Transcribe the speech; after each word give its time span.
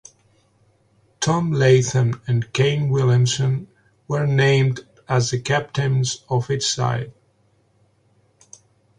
Tom 1.19 1.51
Latham 1.51 2.23
and 2.25 2.51
Kane 2.53 2.89
Williamson 2.89 3.67
were 4.07 4.25
named 4.25 4.83
as 5.07 5.29
the 5.29 5.39
captains 5.39 6.25
of 6.27 6.49
each 6.49 6.65
side. 6.67 7.13